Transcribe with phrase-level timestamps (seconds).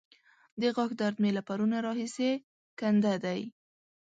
[0.61, 2.31] د غاښ درد مې له پرونه راهسې
[2.79, 3.41] کنده دی.